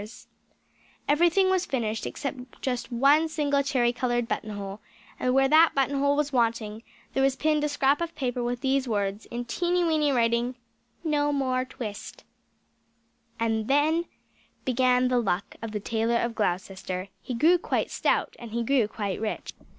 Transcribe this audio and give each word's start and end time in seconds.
Everything 1.07 1.51
was 1.51 1.67
finished 1.67 2.07
except 2.07 2.59
just 2.59 2.91
one 2.91 3.29
single 3.29 3.61
cherry 3.61 3.93
coloured 3.93 4.27
button 4.27 4.49
hole, 4.49 4.79
and 5.19 5.31
where 5.35 5.47
that 5.47 5.75
button 5.75 5.99
hole 5.99 6.15
was 6.15 6.33
wanting 6.33 6.81
there 7.13 7.21
was 7.21 7.35
pinned 7.35 7.63
a 7.63 7.69
scrap 7.69 8.01
of 8.01 8.15
paper 8.15 8.41
with 8.43 8.61
these 8.61 8.87
words 8.87 9.27
in 9.27 9.41
little 9.43 9.45
teeny 9.59 9.83
weeny 9.83 10.11
writing 10.11 10.55
NO 11.03 11.31
MORE 11.31 11.65
TWIST 11.65 12.23
And 13.39 13.61
from 13.67 13.67
then 13.67 14.05
began 14.65 15.07
the 15.07 15.19
luck 15.19 15.55
of 15.61 15.71
the 15.71 15.79
Tailor 15.79 16.17
of 16.17 16.33
Gloucester; 16.33 17.09
he 17.21 17.35
grew 17.35 17.59
quite 17.59 17.91
stout, 17.91 18.35
and 18.39 18.49
he 18.49 18.63
grew 18.63 18.87
quite 18.87 19.21
rich. 19.21 19.53